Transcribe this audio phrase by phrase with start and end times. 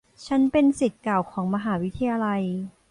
[0.27, 2.43] ฉันเป็นศิษย์เก่าของมหาวิทยาลัย